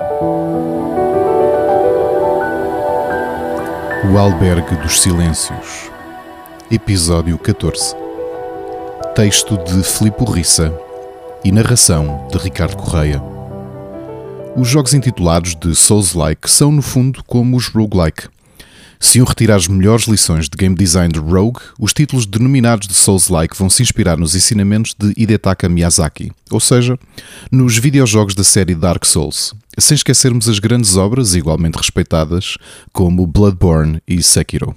[0.00, 0.04] O
[4.16, 5.90] Albergue dos Silêncios,
[6.70, 7.96] Episódio 14.
[9.16, 10.72] Texto de Filipe Rissa
[11.44, 13.20] e narração de Ricardo Correia.
[14.56, 18.28] Os jogos intitulados de Souls-like são, no fundo, como os roguelike.
[19.00, 22.94] Se um retirar as melhores lições de game design de Rogue, os títulos denominados de
[22.94, 26.98] Souls-like vão se inspirar nos ensinamentos de Hidetaka Miyazaki, ou seja,
[27.50, 32.56] nos videojogos da série Dark Souls, sem esquecermos as grandes obras igualmente respeitadas
[32.92, 34.74] como Bloodborne e Sekiro.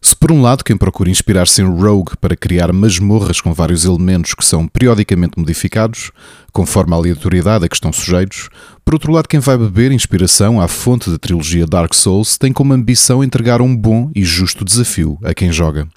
[0.00, 4.34] Se por um lado quem procura inspirar-se em Rogue para criar masmorras com vários elementos
[4.34, 6.12] que são periodicamente modificados,
[6.52, 8.48] conforme a aleatoriedade a que estão sujeitos,
[8.84, 12.72] por outro lado quem vai beber inspiração à fonte da trilogia Dark Souls tem como
[12.72, 15.88] ambição entregar um bom e justo desafio a quem joga.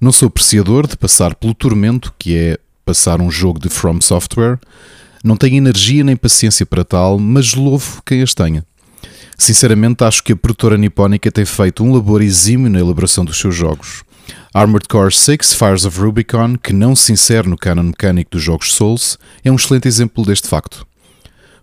[0.00, 4.60] Não sou apreciador de passar pelo tormento que é passar um jogo de From Software,
[5.22, 8.64] não tenho energia nem paciência para tal, mas louvo quem as tenha.
[9.38, 13.54] Sinceramente, acho que a produtora nipónica tem feito um labor exímio na elaboração dos seus
[13.54, 14.04] jogos.
[14.54, 18.72] Armored Core 6 Fires of Rubicon, que não se insere no canon mecânico dos jogos
[18.74, 20.86] Souls, é um excelente exemplo deste facto.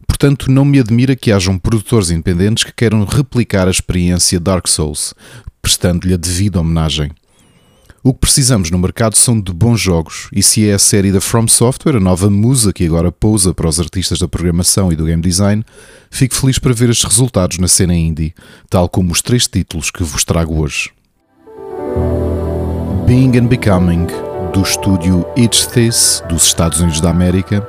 [0.07, 5.13] Portanto, não me admira que hajam produtores independentes que queiram replicar a experiência Dark Souls,
[5.61, 7.11] prestando-lhe a devida homenagem.
[8.01, 11.19] O que precisamos no mercado são de bons jogos, e se é a série da
[11.19, 15.03] From Software, a nova musa que agora pousa para os artistas da programação e do
[15.03, 15.65] game design,
[16.09, 18.33] fico feliz para ver estes resultados na cena indie,
[18.69, 20.91] tal como os três títulos que vos trago hoje.
[23.05, 24.07] Being and Becoming,
[24.53, 27.67] do estúdio Itch This, dos Estados Unidos da América,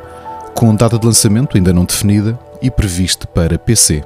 [0.54, 4.04] com data de lançamento ainda não definida e previsto para PC.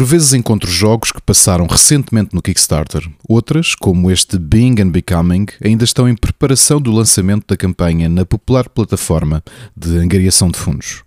[0.00, 5.44] Por vezes encontro jogos que passaram recentemente no Kickstarter, outras, como este Being and Becoming,
[5.62, 9.44] ainda estão em preparação do lançamento da campanha na popular plataforma
[9.76, 11.02] de angariação de fundos.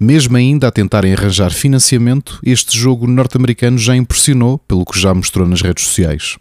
[0.00, 5.46] Mesmo ainda a tentarem arranjar financiamento, este jogo norte-americano já impressionou pelo que já mostrou
[5.46, 6.38] nas redes sociais.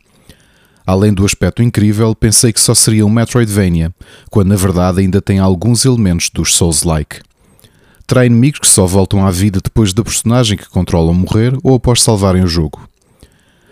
[0.87, 3.93] Além do aspecto incrível, pensei que só seria um Metroidvania,
[4.29, 7.19] quando na verdade ainda tem alguns elementos dos Souls-like.
[8.11, 12.03] Terá inimigos que só voltam à vida depois da personagem que controlam morrer ou após
[12.03, 12.85] salvarem o jogo.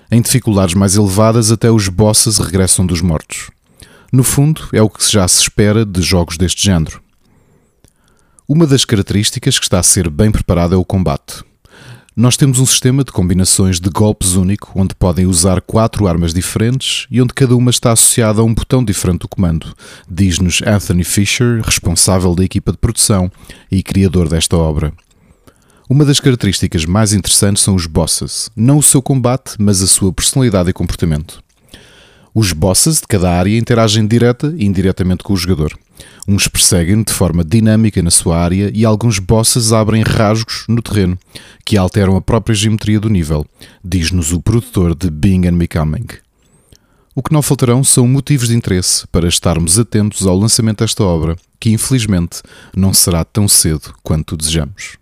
[0.09, 3.51] Em dificuldades mais elevadas, até os bosses regressam dos mortos.
[4.13, 7.01] No fundo, é o que já se espera de jogos deste género.
[8.47, 11.43] Uma das características que está a ser bem preparado é o combate.
[12.19, 17.07] Nós temos um sistema de combinações de golpes único, onde podem usar quatro armas diferentes
[17.09, 19.73] e onde cada uma está associada a um botão diferente do comando,
[20.05, 23.31] diz-nos Anthony Fisher, responsável da equipa de produção
[23.71, 24.91] e criador desta obra.
[25.89, 30.11] Uma das características mais interessantes são os bosses, não o seu combate, mas a sua
[30.11, 31.41] personalidade e comportamento.
[32.39, 35.77] Os bosses de cada área interagem direta e indiretamente com o jogador.
[36.25, 41.19] Uns perseguem de forma dinâmica na sua área e alguns bosses abrem rasgos no terreno
[41.65, 43.45] que alteram a própria geometria do nível,
[43.83, 46.05] diz-nos o produtor de Being and Becoming.
[47.13, 51.35] O que não faltarão são motivos de interesse para estarmos atentos ao lançamento desta obra,
[51.59, 52.41] que infelizmente
[52.73, 54.97] não será tão cedo quanto desejamos.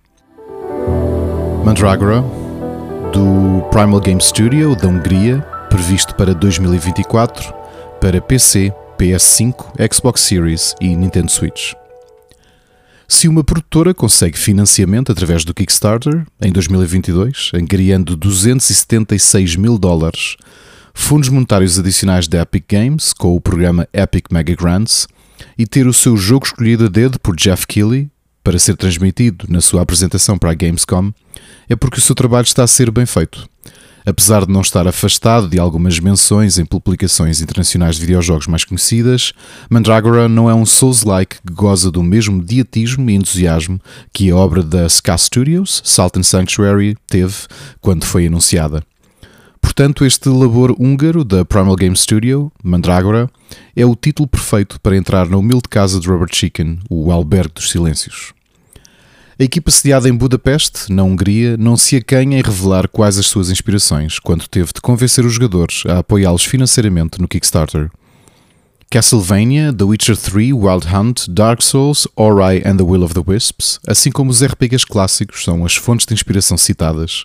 [1.64, 2.22] Mandragora,
[3.14, 5.46] do Primal Game Studio da Hungria,
[5.78, 7.54] previsto para 2024
[8.02, 11.74] para PC, PS5, Xbox Series e Nintendo Switch.
[13.08, 20.36] Se uma produtora consegue financiamento através do Kickstarter em 2022, angariando 276 mil dólares,
[20.96, 25.08] fundos monetários adicionais da Epic Games com o programa Epic Mega Grants
[25.56, 28.10] e ter o seu jogo escolhido a dedo por Jeff Keighley
[28.44, 31.12] para ser transmitido na sua apresentação para a Gamescom,
[31.70, 33.48] é porque o seu trabalho está a ser bem feito.
[34.10, 39.34] Apesar de não estar afastado de algumas menções em publicações internacionais de videojogos mais conhecidas,
[39.70, 43.82] Mandragora não é um Souls-like que goza do mesmo diatismo e entusiasmo
[44.14, 47.36] que a obra da Ska Studios, Salt and Sanctuary, teve
[47.82, 48.82] quando foi anunciada.
[49.60, 53.30] Portanto, este labor húngaro da Primal Game Studio, Mandragora,
[53.76, 57.70] é o título perfeito para entrar na humilde casa de Robert Chicken, o Albergue dos
[57.72, 58.37] Silêncios.
[59.40, 63.52] A equipa sediada em Budapeste, na Hungria, não se acanha em revelar quais as suas
[63.52, 67.92] inspirações, quando teve de convencer os jogadores a apoiá-los financeiramente no Kickstarter.
[68.90, 73.80] Castlevania, The Witcher 3, Wild Hunt, Dark Souls, Ori and the Will of the Wisps,
[73.86, 77.24] assim como os RPGs clássicos, são as fontes de inspiração citadas,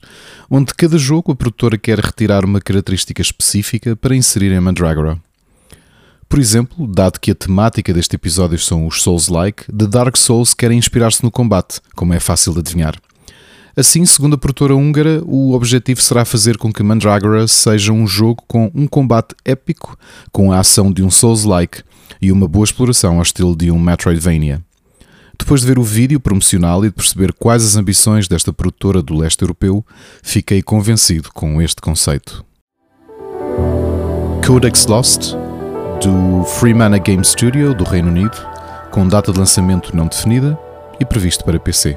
[0.50, 5.18] onde cada jogo a produtora quer retirar uma característica específica para inserir em Mandragora.
[6.32, 10.78] Por exemplo, dado que a temática deste episódio são os Souls-like, The Dark Souls querem
[10.78, 12.98] inspirar-se no combate, como é fácil de adivinhar.
[13.76, 18.42] Assim, segundo a produtora húngara, o objetivo será fazer com que Mandragora seja um jogo
[18.48, 19.94] com um combate épico,
[20.32, 21.82] com a ação de um Souls-like
[22.18, 24.62] e uma boa exploração ao estilo de um Metroidvania.
[25.38, 29.14] Depois de ver o vídeo promocional e de perceber quais as ambições desta produtora do
[29.14, 29.84] leste europeu,
[30.22, 32.42] fiquei convencido com este conceito.
[34.46, 35.34] Codex Lost,
[36.02, 38.36] do Freemana Game Studio do Reino Unido,
[38.90, 40.58] com data de lançamento não definida
[40.98, 41.96] e previsto para PC.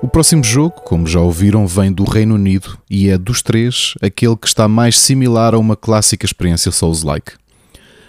[0.00, 4.36] O próximo jogo, como já ouviram, vem do Reino Unido e é dos três aquele
[4.36, 7.32] que está mais similar a uma clássica experiência Souls-like.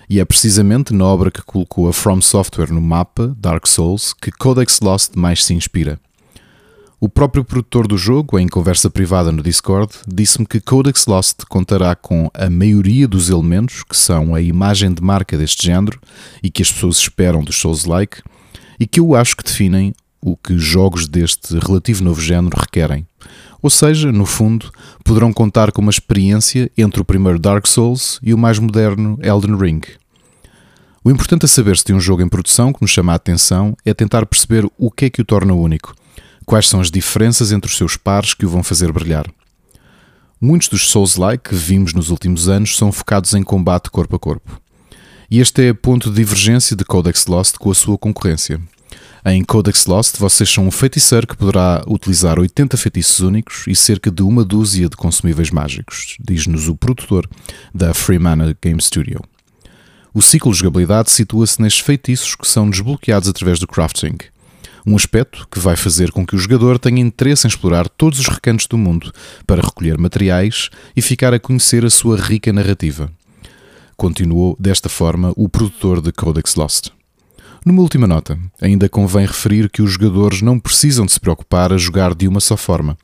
[0.07, 4.31] E é precisamente na obra que colocou a From Software no mapa, Dark Souls, que
[4.31, 5.99] Codex Lost mais se inspira.
[7.01, 11.95] O próprio produtor do jogo, em conversa privada no Discord, disse-me que Codex Lost contará
[11.95, 15.97] com a maioria dos elementos que são a imagem de marca deste género
[16.43, 18.21] e que as pessoas esperam dos Souls-like
[18.77, 23.07] e que eu acho que definem o que jogos deste relativo novo género requerem.
[23.61, 24.69] Ou seja, no fundo,
[25.01, 29.55] poderão contar com uma experiência entre o primeiro Dark Souls e o mais moderno Elden
[29.55, 29.81] Ring.
[31.01, 33.93] O importante a saber-se de um jogo em produção que nos chama a atenção é
[33.93, 35.95] tentar perceber o que é que o torna único,
[36.49, 39.27] quais são as diferenças entre os seus pares que o vão fazer brilhar.
[40.41, 44.59] Muitos dos Souls-like que vimos nos últimos anos são focados em combate corpo a corpo.
[45.29, 48.59] E este é o ponto de divergência de Codex Lost com a sua concorrência.
[49.23, 54.09] Em Codex Lost, vocês são um feiticeiro que poderá utilizar 80 feitiços únicos e cerca
[54.09, 57.29] de uma dúzia de consumíveis mágicos, diz-nos o produtor
[57.71, 59.21] da Freemana Game Studio.
[60.11, 64.17] O ciclo de jogabilidade situa-se nestes feitiços que são desbloqueados através do crafting,
[64.85, 68.27] um aspecto que vai fazer com que o jogador tenha interesse em explorar todos os
[68.27, 69.11] recantos do mundo
[69.45, 73.11] para recolher materiais e ficar a conhecer a sua rica narrativa.
[73.97, 76.89] Continuou desta forma o produtor de Codex Lost.
[77.65, 81.77] Numa última nota, ainda convém referir que os jogadores não precisam de se preocupar a
[81.77, 82.97] jogar de uma só forma,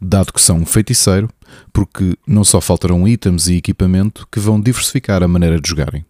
[0.00, 1.30] dado que são um feiticeiro,
[1.72, 6.04] porque não só faltarão itens e equipamento que vão diversificar a maneira de jogarem.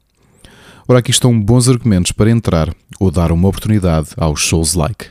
[0.92, 2.68] Ora, aqui estão bons argumentos para entrar
[3.00, 5.06] ou dar uma oportunidade aos shows like.